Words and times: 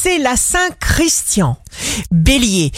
c'est 0.00 0.18
la 0.18 0.36
Saint-Christian. 0.36 1.56
Bélier, 2.10 2.70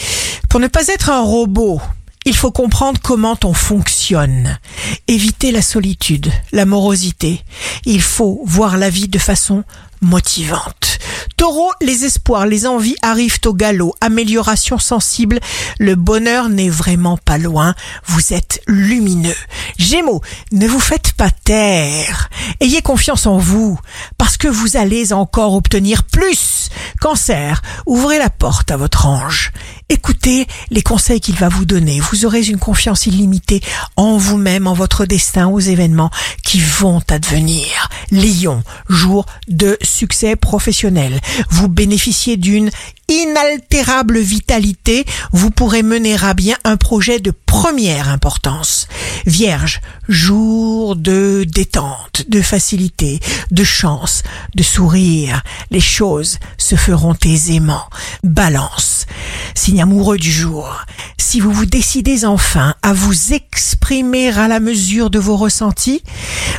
pour 0.48 0.60
ne 0.60 0.69
pas 0.69 0.86
être 0.89 1.10
un 1.10 1.20
robot, 1.20 1.81
il 2.24 2.35
faut 2.35 2.50
comprendre 2.50 3.00
comment 3.02 3.36
on 3.44 3.52
fonctionne. 3.52 4.58
Éviter 5.06 5.53
la 5.53 5.62
solitude, 5.62 6.30
la 6.53 6.64
morosité. 6.64 7.43
Il 7.85 8.01
faut 8.01 8.41
voir 8.45 8.79
la 8.79 8.88
vie 8.88 9.09
de 9.09 9.19
façon 9.19 9.64
motivante. 10.01 10.98
Taureau, 11.40 11.72
les 11.80 12.04
espoirs, 12.04 12.45
les 12.45 12.66
envies 12.66 12.96
arrivent 13.00 13.40
au 13.46 13.54
galop. 13.54 13.95
Amélioration 14.02 14.79
sensible, 14.79 15.40
le 15.79 15.95
bonheur 15.95 16.50
n'est 16.50 16.68
vraiment 16.68 17.16
pas 17.16 17.39
loin. 17.39 17.75
Vous 18.04 18.34
êtes 18.34 18.61
lumineux. 18.66 19.34
Gémeaux, 19.79 20.21
ne 20.53 20.68
vous 20.68 20.79
faites 20.79 21.14
pas 21.14 21.30
taire. 21.30 22.29
Ayez 22.61 22.82
confiance 22.82 23.25
en 23.25 23.39
vous, 23.39 23.79
parce 24.18 24.36
que 24.36 24.48
vous 24.48 24.76
allez 24.76 25.14
encore 25.14 25.54
obtenir 25.54 26.03
plus. 26.03 26.68
Cancer, 27.00 27.62
ouvrez 27.86 28.18
la 28.18 28.29
porte 28.29 28.71
à 28.71 28.77
votre 28.77 29.07
ange. 29.07 29.52
Écoutez 29.88 30.46
les 30.68 30.82
conseils 30.82 31.22
qu'il 31.22 31.36
va 31.36 31.49
vous 31.49 31.64
donner. 31.64 32.01
Vous 32.01 32.27
aurez 32.27 32.43
une 32.43 32.59
confiance 32.59 33.07
illimitée 33.07 33.63
en 33.97 34.19
vous-même, 34.19 34.66
en 34.66 34.75
votre 34.75 35.07
destin, 35.07 35.49
aux 35.49 35.59
événements 35.59 36.11
qui 36.45 36.61
vont 36.61 37.01
advenir. 37.09 37.80
Lion, 38.11 38.63
jour 38.89 39.27
de 39.49 39.79
succès 39.83 40.37
professionnel. 40.37 41.21
Vous 41.51 41.69
bénéficiez 41.69 42.37
d'une 42.37 42.71
inaltérable 43.09 44.19
vitalité, 44.19 45.05
vous 45.33 45.51
pourrez 45.51 45.83
mener 45.83 46.17
à 46.23 46.35
bien 46.35 46.57
un 46.65 46.77
projet 46.77 47.19
de 47.19 47.33
première 47.47 48.09
importance. 48.09 48.87
Vierge, 49.27 49.81
jour 50.09 50.95
de 50.97 51.45
détente, 51.45 52.25
de 52.29 52.41
facilité, 52.41 53.21
de 53.51 53.65
chance, 53.65 54.23
de 54.55 54.63
sourire. 54.63 55.43
Les 55.71 55.81
choses 55.81 56.39
se 56.57 56.77
feront 56.77 57.17
aisément. 57.25 57.85
Balance, 58.23 59.07
signe 59.55 59.83
amoureux 59.83 60.19
du 60.19 60.31
jour. 60.31 60.85
Si 61.19 61.41
vous 61.41 61.52
vous 61.52 61.67
décidez 61.67 62.24
enfin 62.24 62.74
à 62.83 62.93
vous 62.93 63.33
exprimer 63.33 64.30
à 64.30 64.48
la 64.48 64.61
mesure 64.61 65.11
de 65.11 65.19
vos 65.19 65.36
ressentis, 65.36 66.02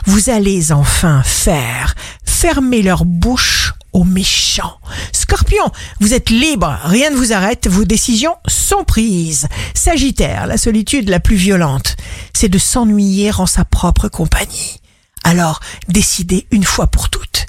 vous 0.06 0.30
allez 0.30 0.72
enfin 0.72 1.22
faire 1.24 1.96
fermer 2.42 2.82
leur 2.82 3.06
bouche 3.06 3.74
aux 3.94 4.04
méchants. 4.04 4.80
Scorpion, 5.12 5.72
vous 6.00 6.14
êtes 6.14 6.32
libre, 6.32 6.76
rien 6.86 7.12
ne 7.12 7.16
vous 7.16 7.34
arrête, 7.34 7.68
vos 7.68 7.86
décisions 7.86 8.36
sont 8.48 8.84
prises. 8.84 9.48
Sagittaire, 9.76 10.48
la 10.48 10.58
solitude 10.58 11.08
la 11.08 11.20
plus 11.20 11.36
violente, 11.36 11.98
c'est 12.34 12.50
de 12.50 12.58
s'ennuyer 12.58 13.32
en 13.38 13.46
sa 13.46 13.64
propre 13.64 14.08
compagnie. 14.08 14.80
Alors, 15.24 15.60
décidez 15.88 16.48
une 16.52 16.64
fois 16.64 16.88
pour 16.88 17.10
toutes. 17.10 17.46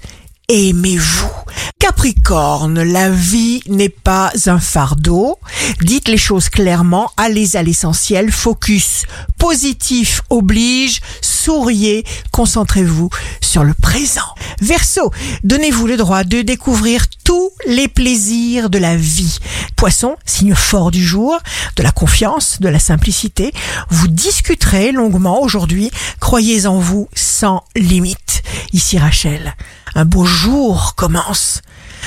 Aimez-vous. 0.49 1.42
Capricorne, 1.83 2.81
la 2.81 3.11
vie 3.11 3.61
n'est 3.67 3.89
pas 3.89 4.31
un 4.47 4.61
fardeau. 4.61 5.41
Dites 5.81 6.07
les 6.07 6.17
choses 6.17 6.49
clairement, 6.49 7.11
allez 7.17 7.57
à 7.57 7.65
l'essentiel, 7.65 8.31
focus 8.31 9.05
positif 9.37 10.23
oblige, 10.31 11.01
souriez, 11.21 12.05
concentrez-vous 12.31 13.11
sur 13.41 13.65
le 13.65 13.75
présent. 13.75 14.21
Verseau, 14.61 15.11
donnez-vous 15.43 15.89
le 15.89 15.97
droit 15.97 16.23
de 16.23 16.43
découvrir 16.43 17.07
tous 17.25 17.51
les 17.67 17.89
plaisirs 17.89 18.71
de 18.71 18.79
la 18.79 18.95
vie. 18.95 19.39
Poisson, 19.75 20.15
signe 20.25 20.55
fort 20.55 20.93
du 20.93 21.05
jour, 21.05 21.37
de 21.75 21.83
la 21.83 21.91
confiance, 21.91 22.61
de 22.61 22.69
la 22.69 22.79
simplicité. 22.79 23.53
Vous 23.91 24.07
discuterez 24.07 24.93
longuement 24.93 25.43
aujourd'hui. 25.43 25.91
Croyez 26.21 26.67
en 26.67 26.79
vous 26.79 27.09
sans 27.13 27.65
limite. 27.75 28.42
Ici 28.73 28.99
Rachel, 28.99 29.55
un 29.95 30.05
beau 30.05 30.25
jour 30.25 30.95
commence. 30.95 31.61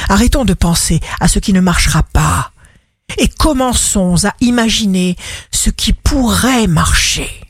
Arrêtons 0.10 0.46
de 0.46 0.54
penser 0.54 1.00
à 1.20 1.28
ce 1.28 1.40
qui 1.40 1.54
ne 1.54 1.62
marchera 1.62 2.04
pas 2.04 2.52
et 3.18 3.28
commençons 3.28 4.26
à 4.26 4.34
imaginer 4.42 5.16
ce 5.52 5.70
qui 5.70 5.94
pourrait 5.94 6.68
marcher. 6.68 7.45